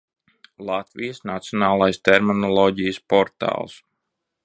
[0.69, 3.79] Latvijas Nacionālais terminoloģijas portāls